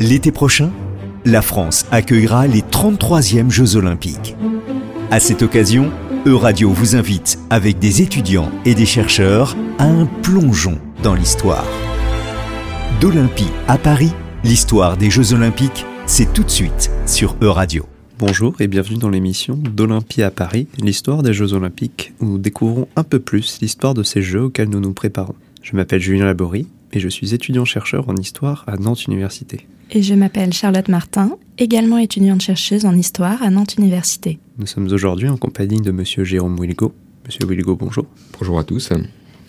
[0.00, 0.70] L'été prochain,
[1.24, 4.36] la France accueillera les 33e Jeux olympiques.
[5.10, 5.90] À cette occasion,
[6.24, 11.66] Euradio vous invite, avec des étudiants et des chercheurs, à un plongeon dans l'histoire.
[13.00, 14.12] D'Olympie à Paris,
[14.44, 17.84] l'histoire des Jeux olympiques, c'est tout de suite sur Euradio.
[18.20, 22.86] Bonjour et bienvenue dans l'émission d'Olympie à Paris, l'histoire des Jeux olympiques, où nous découvrons
[22.94, 25.34] un peu plus l'histoire de ces Jeux auxquels nous nous préparons.
[25.60, 29.66] Je m'appelle Julien Laborie et je suis étudiant-chercheur en histoire à Nantes Université.
[29.90, 34.38] Et je m'appelle Charlotte Martin, également étudiante-chercheuse en histoire à Nantes Université.
[34.58, 36.92] Nous sommes aujourd'hui en compagnie de Monsieur Jérôme Wilgo.
[37.24, 38.04] Monsieur Wilgo, bonjour.
[38.38, 38.90] Bonjour à tous.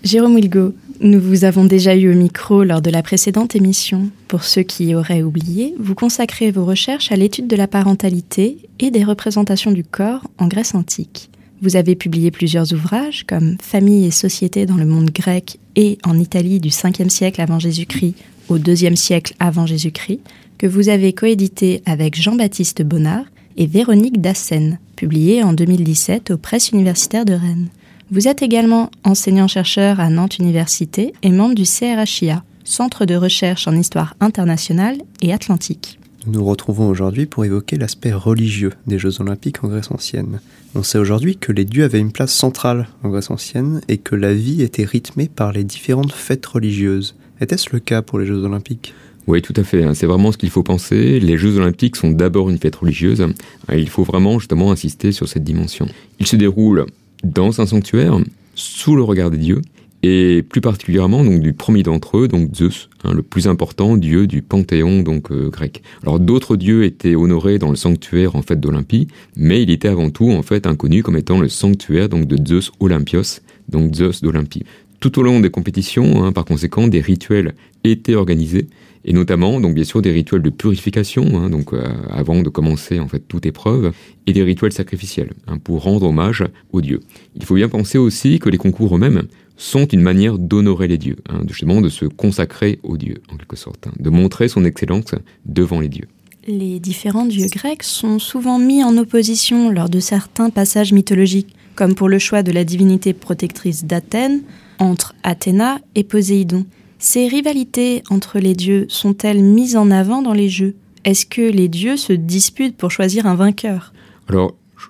[0.02, 4.12] Jérôme Wilgo, nous vous avons déjà eu au micro lors de la précédente émission.
[4.30, 8.92] Pour ceux qui auraient oublié, vous consacrez vos recherches à l'étude de la parentalité et
[8.92, 11.30] des représentations du corps en Grèce antique.
[11.62, 16.18] Vous avez publié plusieurs ouvrages comme Famille et société dans le monde grec et en
[16.18, 18.16] Italie du 5e siècle avant Jésus-Christ
[18.50, 20.20] au 2e siècle avant Jésus-Christ,
[20.58, 23.26] que vous avez coédité avec Jean-Baptiste Bonnard
[23.58, 27.70] et Véronique Dassen, publié en 2017 aux presses universitaires de Rennes.
[28.12, 33.76] Vous êtes également enseignant-chercheur à Nantes Université et membre du CRHIA, Centre de recherche en
[33.76, 36.00] histoire internationale et atlantique.
[36.26, 40.40] Nous nous retrouvons aujourd'hui pour évoquer l'aspect religieux des Jeux olympiques en Grèce ancienne.
[40.76, 44.16] On sait aujourd'hui que les dieux avaient une place centrale en Grèce ancienne et que
[44.16, 47.16] la vie était rythmée par les différentes fêtes religieuses.
[47.42, 48.94] Était-ce le cas pour les Jeux olympiques?
[49.28, 49.84] Oui, tout à fait.
[49.84, 49.94] Hein.
[49.94, 51.20] C'est vraiment ce qu'il faut penser.
[51.20, 53.26] Les Jeux olympiques sont d'abord une fête religieuse.
[53.72, 55.88] Il faut vraiment justement insister sur cette dimension.
[56.20, 56.86] Ils se déroulent
[57.24, 58.18] dans un sanctuaire,
[58.56, 59.62] sous le regard des dieux,
[60.02, 64.28] et plus particulièrement donc du premier d'entre eux, donc Zeus, hein, le plus important dieu
[64.28, 65.84] du panthéon donc euh, grec.
[66.04, 70.10] Alors d'autres dieux étaient honorés dans le sanctuaire en fait d'Olympie, mais il était avant
[70.10, 74.64] tout en fait inconnu comme étant le sanctuaire donc de Zeus Olympios, donc Zeus d'Olympie.
[75.00, 78.68] Tout au long des compétitions, hein, par conséquent, des rituels étaient organisés
[79.06, 83.08] et notamment donc bien sûr des rituels de purification, hein, euh, avant de commencer en
[83.08, 83.94] fait toute épreuve,
[84.28, 87.00] et des rituels sacrificiels hein, pour rendre hommage aux dieux.
[87.36, 89.24] Il faut bien penser aussi que les concours eux-mêmes
[89.58, 93.90] sont une manière d'honorer les dieux, justement de se consacrer aux dieux en quelque sorte,
[94.00, 96.08] de montrer son excellence devant les dieux.
[96.48, 101.94] Les différents dieux grecs sont souvent mis en opposition lors de certains passages mythologiques, comme
[101.94, 104.42] pour le choix de la divinité protectrice d'Athènes
[104.80, 106.66] entre Athéna et Poséidon.
[106.98, 110.76] Ces rivalités entre les dieux sont-elles mises en avant dans les jeux?
[111.06, 113.94] Est-ce que les dieux se disputent pour choisir un vainqueur?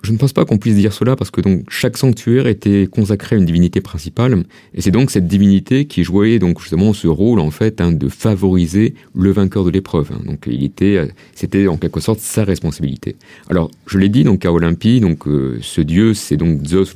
[0.02, 3.36] Je ne pense pas qu'on puisse dire cela parce que donc chaque sanctuaire était consacré
[3.36, 7.40] à une divinité principale et c'est donc cette divinité qui jouait donc justement ce rôle
[7.40, 10.10] en fait hein, de favoriser le vainqueur de l'épreuve.
[10.12, 10.22] Hein.
[10.24, 13.16] Donc il était, c'était en quelque sorte sa responsabilité.
[13.48, 16.94] Alors je l'ai dit donc à Olympie, donc euh, ce dieu c'est donc Zeus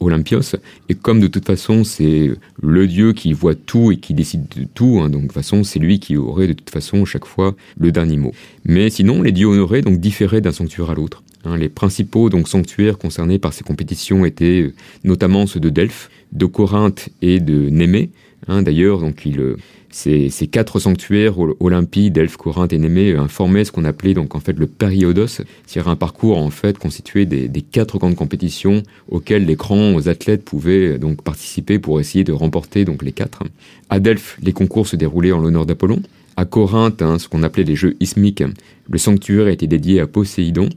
[0.00, 0.56] Olympios
[0.88, 2.30] et comme de toute façon c'est
[2.62, 5.64] le dieu qui voit tout et qui décide de tout, hein, donc de toute façon
[5.64, 8.32] c'est lui qui aurait de toute façon chaque fois le dernier mot.
[8.64, 11.22] Mais sinon les dieux honorés donc différaient d'un sanctuaire à l'autre.
[11.44, 14.74] Hein, les principaux donc sanctuaires concernés par ces compétitions étaient euh,
[15.04, 18.10] notamment ceux de Delphes, de Corinthe et de Némée.
[18.48, 19.56] Hein, d'ailleurs, euh,
[19.90, 24.58] ces, quatre sanctuaires Olympie, Delphes, Corinthe et Némée informaient ce qu'on appelait donc en fait
[24.58, 30.06] le périodos, c'est-à-dire un parcours en fait constitué des, quatre grandes compétitions auxquelles les grands
[30.06, 33.42] athlètes pouvaient euh, donc participer pour essayer de remporter donc les quatre.
[33.88, 36.02] À Delphes, les concours se déroulaient en l'honneur d'Apollon.
[36.36, 38.44] À Corinthe, hein, ce qu'on appelait les Jeux ismiques,
[38.90, 40.68] le sanctuaire était dédié à Poséidon.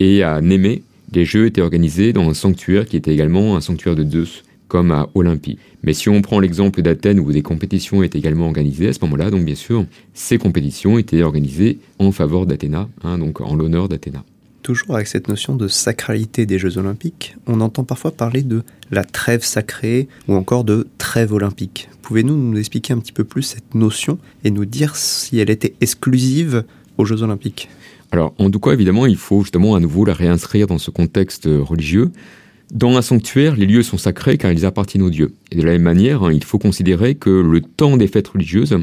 [0.00, 0.82] Et à Némée,
[1.12, 4.92] les Jeux étaient organisés dans un sanctuaire qui était également un sanctuaire de Zeus, comme
[4.92, 5.58] à Olympie.
[5.82, 9.30] Mais si on prend l'exemple d'Athènes où des compétitions étaient également organisées à ce moment-là,
[9.30, 14.24] donc bien sûr, ces compétitions étaient organisées en faveur d'Athéna, hein, donc en l'honneur d'Athéna.
[14.62, 19.02] Toujours avec cette notion de sacralité des Jeux olympiques, on entend parfois parler de la
[19.02, 21.88] trêve sacrée ou encore de trêve olympique.
[22.02, 25.74] Pouvez-vous nous expliquer un petit peu plus cette notion et nous dire si elle était
[25.80, 26.64] exclusive
[26.98, 27.68] aux Jeux olympiques?
[28.10, 31.46] Alors, en tout cas, évidemment, il faut justement à nouveau la réinscrire dans ce contexte
[31.46, 32.10] euh, religieux.
[32.72, 35.32] Dans un sanctuaire, les lieux sont sacrés car ils appartiennent aux dieux.
[35.50, 38.76] Et de la même manière, hein, il faut considérer que le temps des fêtes religieuses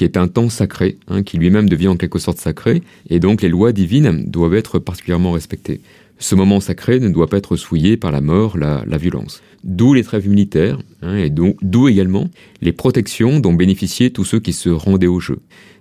[0.00, 3.48] est un temps sacré, hein, qui lui-même devient en quelque sorte sacré, et donc les
[3.48, 5.80] lois divines doivent être particulièrement respectées.
[6.22, 9.42] Ce moment sacré ne doit pas être souillé par la mort, la, violence.
[9.64, 12.28] D'où les trêves militaires, hein, et d'où également
[12.60, 15.38] les protections dont bénéficiaient tous ceux qui se rendaient au jeu.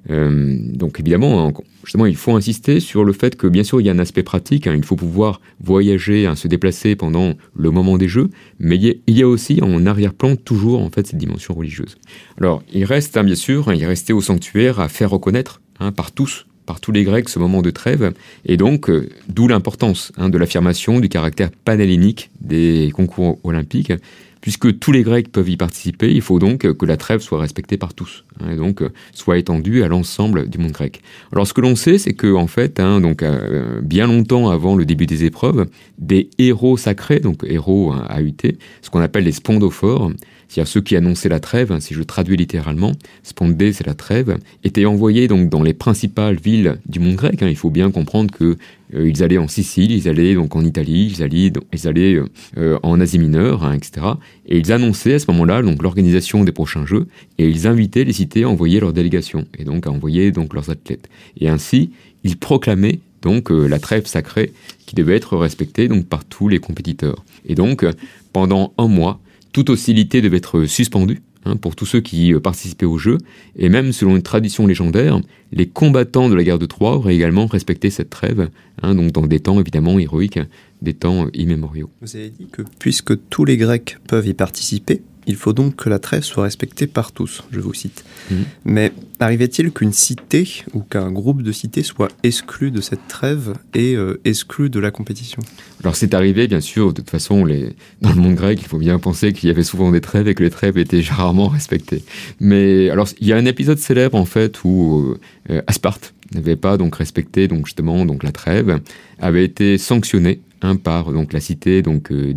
[0.10, 1.52] Euh, donc évidemment,
[1.84, 4.24] justement, il faut insister sur le fait que bien sûr il y a un aspect
[4.24, 8.78] pratique, hein, il faut pouvoir voyager, hein, se déplacer pendant le moment des jeux, mais
[8.78, 11.98] il y a aussi en arrière-plan toujours en fait cette dimension religieuse.
[12.38, 15.62] Alors il reste bien sûr, il restait au sanctuaire à faire reconnaître
[15.98, 18.14] par tous par tous les Grecs ce moment de trêve,
[18.46, 23.92] et donc euh, d'où l'importance hein, de l'affirmation du caractère panhellénique des concours olympiques,
[24.40, 27.78] puisque tous les Grecs peuvent y participer, il faut donc que la trêve soit respectée
[27.78, 28.84] par tous, hein, et donc
[29.14, 31.02] soit étendue à l'ensemble du monde grec.
[31.32, 34.76] Alors ce que l'on sait, c'est que en fait, hein, donc euh, bien longtemps avant
[34.76, 35.66] le début des épreuves,
[35.98, 40.12] des héros sacrés, donc héros hein, AUT, ce qu'on appelle les spondophores,
[40.50, 44.38] c'est-à-dire ceux qui annonçaient la trêve, hein, si je traduis littéralement, spondé c'est la trêve,
[44.64, 47.42] étaient envoyés donc dans les principales villes du monde grec.
[47.44, 47.48] Hein.
[47.50, 48.58] Il faut bien comprendre que
[48.96, 52.26] euh, ils allaient en Sicile, ils allaient donc en Italie, ils allaient, ils allaient euh,
[52.58, 54.08] euh, en Asie mineure, hein, etc.
[54.48, 57.06] Et ils annonçaient à ce moment-là donc l'organisation des prochains Jeux
[57.38, 60.72] et ils invitaient les cités à envoyer leurs délégations et donc à envoyer donc leurs
[60.72, 61.10] athlètes.
[61.40, 61.92] Et ainsi,
[62.24, 64.54] ils proclamaient donc la trêve sacrée
[64.86, 67.24] qui devait être respectée donc par tous les compétiteurs.
[67.46, 67.86] Et donc
[68.32, 69.20] pendant un mois,
[69.52, 73.18] toute hostilité devait être suspendue hein, pour tous ceux qui euh, participaient au jeu,
[73.56, 75.20] et même selon une tradition légendaire,
[75.52, 78.50] les combattants de la guerre de Troie auraient également respecté cette trêve,
[78.82, 80.40] hein, donc dans des temps évidemment héroïques,
[80.82, 81.90] des temps immémoriaux.
[82.02, 85.90] Vous avez dit que puisque tous les Grecs peuvent y participer, il faut donc que
[85.90, 88.04] la trêve soit respectée par tous, je vous cite.
[88.32, 88.38] Mhm.
[88.66, 93.96] Mais arrivait-il qu'une cité ou qu'un groupe de cités soit exclu de cette trêve et
[93.96, 95.44] euh, exclu de la compétition?
[95.84, 97.74] Alors c'est arrivé, bien sûr, de toute façon, les...
[98.02, 100.34] dans le monde grec, il faut bien penser qu'il y avait souvent des trêves et
[100.34, 102.04] que les trêves étaient rarement respectées.
[102.40, 105.16] Mais alors, il y a un épisode célèbre, en fait, où
[105.52, 108.80] euh, Asparte n'avait pas donc respecté donc justement donc la trêve,
[109.20, 112.34] avait été sanctionné un par donc la cité donc euh,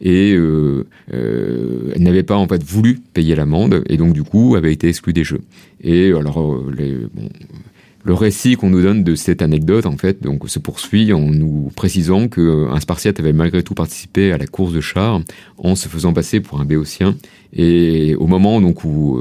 [0.00, 4.54] et euh, euh, elle n'avait pas en fait voulu payer l'amende et donc du coup
[4.56, 5.40] avait été exclue des jeux.
[5.82, 7.28] Et alors les, bon,
[8.04, 11.70] le récit qu'on nous donne de cette anecdote, en fait, donc, se poursuit en nous
[11.76, 15.20] précisant qu'un Spartiate avait malgré tout participé à la course de chars
[15.58, 17.16] en se faisant passer pour un Béotien.
[17.52, 19.20] Et au moment donc, où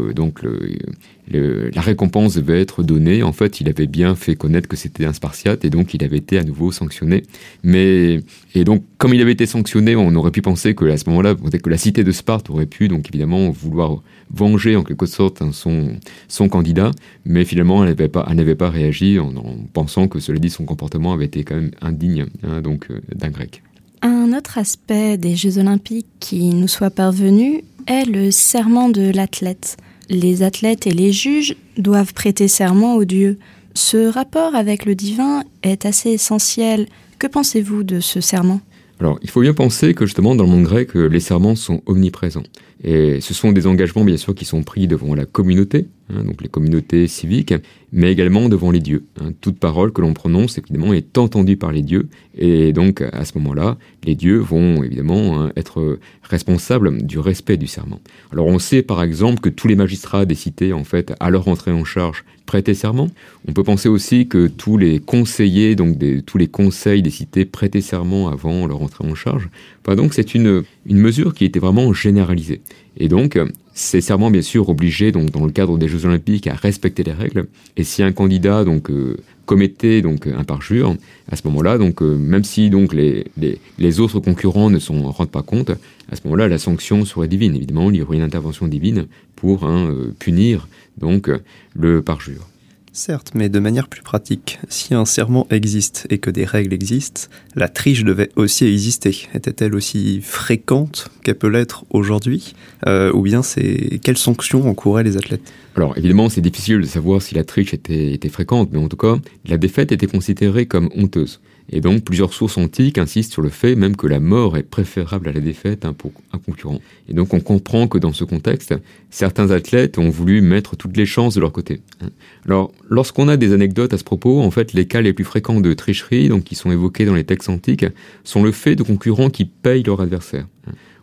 [1.32, 3.24] la récompense devait être donnée.
[3.24, 6.18] En fait, il avait bien fait connaître que c'était un Spartiate et donc il avait
[6.18, 7.24] été à nouveau sanctionné.
[7.64, 8.20] Mais
[8.54, 11.36] et donc, comme il avait été sanctionné, on aurait pu penser que à ce moment-là,
[11.36, 14.02] que la cité de Sparte aurait pu donc évidemment vouloir
[14.34, 15.98] venger en quelque sorte hein, son
[16.28, 16.92] son candidat,
[17.26, 19.34] mais finalement, elle n'avait pas, elle n'avait pas réagi en,
[19.74, 23.30] pensant que cela dit, son comportement avait été quand même indigne hein, donc euh, d'un
[23.30, 23.64] grec.
[24.02, 29.78] Un autre aspect des Jeux Olympiques qui nous soit parvenu est le serment de l'athlète
[30.12, 33.40] les athlètes et les juges doivent prêter serment aux dieux.
[33.74, 36.88] Ce rapport avec le divin est assez essentiel.
[37.18, 38.60] Que pensez-vous de ce serment?
[39.00, 42.44] Alors, il faut bien penser que justement, dans le monde grec, les serments sont omniprésents.
[42.84, 46.42] Et ce sont des engagements, bien sûr, qui sont pris devant la communauté, hein, donc
[46.42, 47.54] les communautés civiques,
[47.92, 49.06] mais également devant les dieux.
[49.20, 49.32] Hein.
[49.42, 52.08] Toute parole que l'on prononce, évidemment, est entendue par les dieux.
[52.38, 57.68] Et donc, à ce moment-là, les dieux vont, évidemment, hein, être responsables du respect du
[57.68, 58.00] serment.
[58.32, 61.48] Alors, on sait, par exemple, que tous les magistrats des cités, en fait, à leur
[61.48, 63.10] entrée en charge, prêtaient serment.
[63.48, 67.80] On peut penser aussi que tous les conseillers, donc tous les conseils des cités prêtaient
[67.82, 69.50] serment avant leur entrée en charge.
[69.88, 72.62] Donc c'est une, une mesure qui était vraiment généralisée.
[72.98, 73.40] Et donc,
[73.74, 77.14] ces serments, bien sûr, obligeaient, donc, dans le cadre des Jeux Olympiques, à respecter les
[77.14, 77.48] règles.
[77.78, 80.96] Et si un candidat donc euh, commettait donc un parjure,
[81.32, 85.02] à ce moment-là, donc euh, même si donc les, les, les, autres concurrents ne s'en
[85.12, 85.72] rendent pas compte,
[86.12, 87.56] à ce moment-là, la sanction serait divine.
[87.56, 90.68] Évidemment, il y aurait une intervention divine pour hein, euh, punir
[90.98, 91.30] donc
[91.74, 92.51] le parjure.
[92.94, 97.30] Certes, mais de manière plus pratique, si un serment existe et que des règles existent,
[97.56, 99.30] la triche devait aussi exister.
[99.34, 102.54] Était-elle aussi fréquente qu'elle peut l'être aujourd'hui
[102.88, 105.54] euh, Ou bien c'est quelles sanctions encouraient les athlètes?
[105.78, 108.98] Alors évidemment, c'est difficile de savoir si la triche était, était fréquente, mais en tout
[108.98, 111.40] cas, la défaite était considérée comme honteuse.
[111.72, 115.30] Et donc, plusieurs sources antiques insistent sur le fait même que la mort est préférable
[115.30, 116.80] à la défaite hein, pour un concurrent.
[117.08, 118.76] Et donc, on comprend que dans ce contexte,
[119.10, 121.82] certains athlètes ont voulu mettre toutes les chances de leur côté.
[122.02, 122.10] Hein.
[122.46, 125.60] Alors, lorsqu'on a des anecdotes à ce propos, en fait, les cas les plus fréquents
[125.60, 127.86] de tricherie, donc qui sont évoqués dans les textes antiques,
[128.24, 130.46] sont le fait de concurrents qui payent leur adversaire.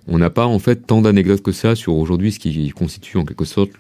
[0.09, 3.25] On n'a pas en fait tant d'anecdotes que ça sur aujourd'hui ce qui constitue en
[3.25, 3.71] quelque sorte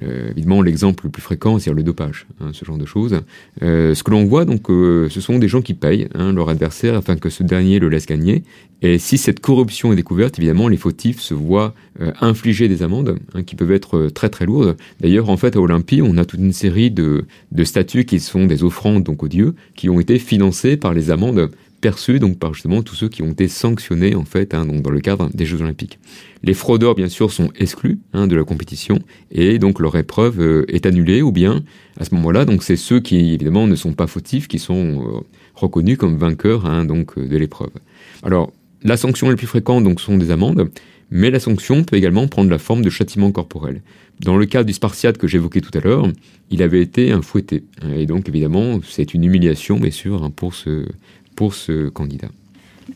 [0.00, 3.20] évidemment l'exemple le plus fréquent, c'est le dopage, hein, ce genre de choses.
[3.62, 6.48] Euh, ce que l'on voit donc, euh, ce sont des gens qui payent hein, leur
[6.48, 8.42] adversaire afin que ce dernier le laisse gagner.
[8.82, 13.18] Et si cette corruption est découverte, évidemment, les fautifs se voient euh, infliger des amendes
[13.34, 14.76] hein, qui peuvent être très très lourdes.
[15.00, 18.44] D'ailleurs, en fait, à Olympie, on a toute une série de, de statues qui sont
[18.44, 22.54] des offrandes donc aux dieux, qui ont été financées par les amendes perçus donc par
[22.54, 25.60] justement tous ceux qui ont été sanctionnés en fait hein, dans le cadre des Jeux
[25.60, 25.98] Olympiques.
[26.42, 28.98] Les fraudeurs bien sûr sont exclus hein, de la compétition
[29.30, 31.62] et donc leur épreuve euh, est annulée ou bien
[31.98, 35.20] à ce moment-là donc c'est ceux qui évidemment ne sont pas fautifs qui sont euh,
[35.54, 37.72] reconnus comme vainqueurs hein, donc euh, de l'épreuve.
[38.22, 38.52] Alors
[38.82, 40.70] la sanction la plus fréquente donc sont des amendes,
[41.10, 43.82] mais la sanction peut également prendre la forme de châtiment corporel.
[44.20, 46.08] Dans le cas du Spartiate que j'évoquais tout à l'heure,
[46.50, 47.64] il avait été un fouetté.
[47.94, 50.86] Et donc évidemment, c'est une humiliation, bien sûr, pour ce,
[51.36, 52.28] pour ce candidat.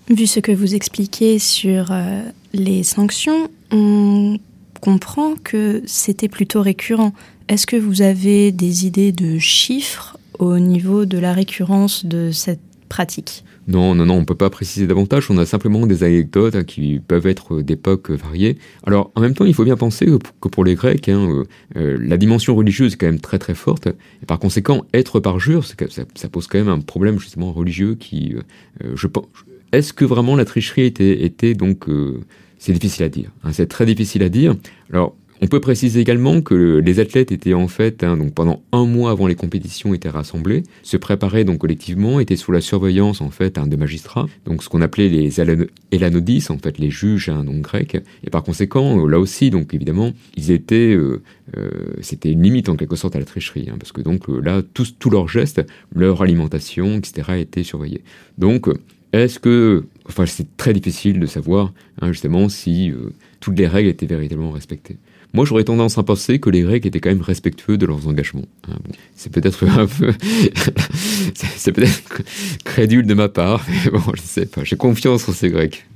[0.09, 4.38] Vu ce que vous expliquez sur euh, les sanctions, on
[4.80, 7.12] comprend que c'était plutôt récurrent.
[7.49, 12.61] Est-ce que vous avez des idées de chiffres au niveau de la récurrence de cette
[12.90, 15.30] pratique non, non, non, on ne peut pas préciser davantage.
[15.30, 18.59] On a simplement des anecdotes hein, qui peuvent être d'époques variées.
[18.85, 20.06] Alors, en même temps, il faut bien penser
[20.40, 21.44] que pour les Grecs, hein, euh,
[21.76, 23.87] euh, la dimension religieuse est quand même très très forte.
[23.87, 25.75] Et par conséquent, être parjure, ça,
[26.14, 28.35] ça pose quand même un problème justement religieux qui,
[28.82, 29.26] euh, je pense,
[29.73, 31.87] est-ce que vraiment la tricherie était, était donc,
[32.59, 33.30] c'est difficile à dire.
[33.44, 34.56] Hein, c'est très difficile à dire.
[34.92, 38.85] Alors, on peut préciser également que les athlètes étaient en fait, hein, donc pendant un
[38.85, 43.30] mois avant les compétitions, étaient rassemblés, se préparaient donc collectivement, étaient sous la surveillance en
[43.30, 45.40] fait hein, de magistrats, donc ce qu'on appelait les
[45.92, 50.12] Elanodis, en fait les juges hein, donc grecs, et par conséquent là aussi donc évidemment
[50.37, 51.23] ils étaient, euh,
[51.56, 51.70] euh,
[52.02, 54.94] c'était une limite en quelque sorte à la tricherie, parce que donc euh, là tous
[54.99, 55.62] tous leurs gestes,
[55.94, 57.38] leur alimentation, etc.
[57.38, 58.02] étaient surveillés.
[58.37, 58.68] Donc
[59.12, 62.92] est-ce que, enfin c'est très difficile de savoir justement si
[63.40, 64.99] toutes les règles étaient véritablement respectées.
[65.33, 68.47] Moi, j'aurais tendance à penser que les Grecs étaient quand même respectueux de leurs engagements.
[68.69, 68.77] Hein,
[69.15, 70.13] c'est peut-être un peu,
[71.57, 72.23] c'est peut-être
[72.65, 74.65] crédule de ma part, mais bon, je sais pas.
[74.65, 75.87] J'ai confiance en ces Grecs.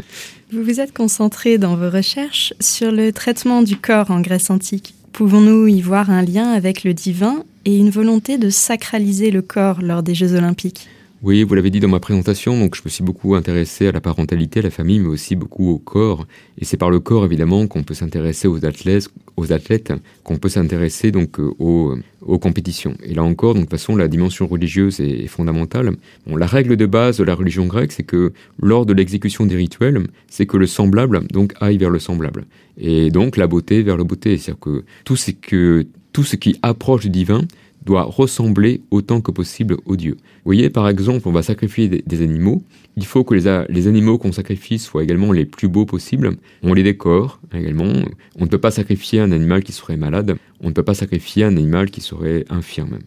[0.53, 4.95] Vous vous êtes concentré dans vos recherches sur le traitement du corps en Grèce antique.
[5.12, 9.81] Pouvons-nous y voir un lien avec le divin et une volonté de sacraliser le corps
[9.81, 10.88] lors des Jeux olympiques?
[11.25, 14.02] Oui, vous l'avez dit dans ma présentation, donc je me suis beaucoup intéressé à la
[14.02, 16.26] parentalité, à la famille, mais aussi beaucoup au corps.
[16.59, 20.50] Et c'est par le corps, évidemment, qu'on peut s'intéresser aux athlètes, aux athlètes, qu'on peut
[20.50, 22.95] s'intéresser donc euh, aux, aux, compétitions.
[23.02, 25.97] Et là encore, de toute façon, la dimension religieuse est, fondamentale.
[26.26, 30.07] La règle de base de la religion grecque, c'est que lors de l'exécution des rituels,
[30.28, 32.45] c'est que le semblable donc aille vers le semblable,
[32.76, 34.37] et donc la beauté vers le beauté.
[34.37, 34.85] C'est-à-dire que
[36.12, 37.47] tout ce qui approche du divin
[37.85, 40.12] doit ressembler autant que possible au Dieu.
[40.12, 42.62] Vous voyez, par exemple, on va sacrifier des, animaux.
[42.97, 46.37] Il faut que les, les animaux qu'on sacrifie soient également les plus beaux possibles.
[46.62, 47.93] On les décore également.
[48.38, 50.37] On ne peut pas sacrifier un animal qui serait malade.
[50.61, 52.99] On ne peut pas sacrifier un animal qui serait infirme.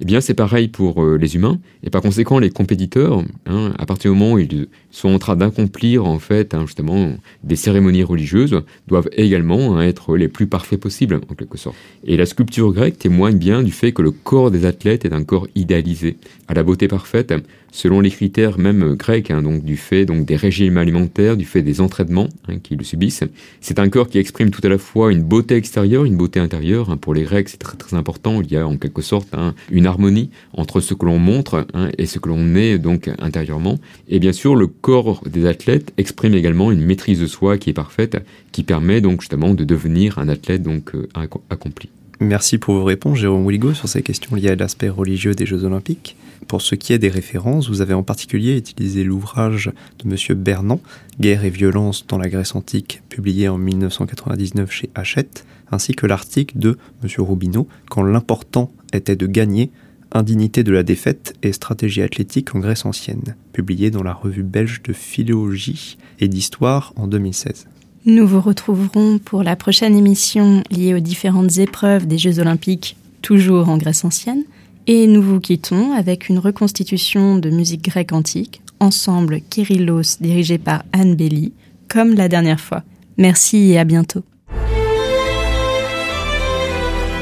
[0.00, 1.58] Eh bien, c'est pareil pour euh, les humains.
[1.82, 5.36] Et par conséquent, les compétiteurs, hein, à partir du moment où ils sont en train
[5.36, 7.12] d'accomplir, en fait, hein, justement,
[7.44, 11.76] des cérémonies religieuses, doivent également hein, être les plus parfaits possibles, en quelque sorte.
[12.04, 15.24] Et la sculpture grecque témoigne bien du fait que le corps des athlètes est un
[15.24, 16.16] corps idéalisé,
[16.48, 17.32] à la beauté parfaite,
[17.76, 21.60] selon les critères même grecs, hein, donc du fait donc des régimes alimentaires, du fait
[21.60, 23.22] des entraînements hein, qu'ils subissent.
[23.60, 26.90] C'est un corps qui exprime tout à la fois une beauté extérieure, une beauté intérieure.
[26.90, 26.96] Hein.
[26.96, 28.40] Pour les Grecs, c'est très important.
[28.40, 29.28] Il y a en quelque sorte
[29.70, 31.66] une harmonie entre ce que l'on montre
[31.98, 33.78] et ce que l'on est donc intérieurement.
[34.08, 37.74] Et bien sûr, le corps des athlètes exprime également une maîtrise de soi qui est
[37.74, 38.16] parfaite,
[38.52, 41.08] qui permet donc justement de devenir un athlète donc euh,
[41.50, 41.90] accompli.
[42.20, 45.64] Merci pour vos réponses, Jérôme Willigo, sur ces questions liées à l'aspect religieux des Jeux
[45.64, 46.16] Olympiques.
[46.48, 50.38] Pour ce qui est des références, vous avez en particulier utilisé l'ouvrage de M.
[50.38, 50.80] Bernan,
[51.20, 56.58] Guerre et violence dans la Grèce antique, publié en 1999 chez Hachette, ainsi que l'article
[56.58, 57.10] de M.
[57.18, 59.70] Roubineau, Quand l'important était de gagner,
[60.12, 64.80] Indignité de la défaite et stratégie athlétique en Grèce ancienne, publié dans la revue belge
[64.82, 67.66] de philologie et d'histoire en 2016.
[68.06, 73.68] Nous vous retrouverons pour la prochaine émission liée aux différentes épreuves des Jeux olympiques, toujours
[73.68, 74.44] en Grèce ancienne,
[74.86, 80.84] et nous vous quittons avec une reconstitution de musique grecque antique, ensemble Kyrillos dirigé par
[80.92, 81.52] Anne Belli,
[81.88, 82.82] comme la dernière fois.
[83.18, 84.22] Merci et à bientôt.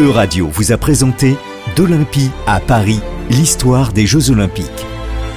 [0.01, 1.37] Euradio vous a présenté
[1.77, 4.67] D'Olympie à Paris, l'histoire des Jeux Olympiques.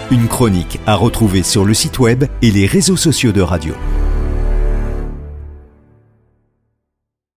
[0.10, 3.74] Une chronique à retrouver sur le site web et les réseaux sociaux de radio.